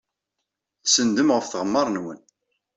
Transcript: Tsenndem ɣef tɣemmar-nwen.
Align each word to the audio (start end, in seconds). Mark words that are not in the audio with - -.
Tsenndem 0.83 1.29
ɣef 1.35 1.45
tɣemmar-nwen. 1.47 2.19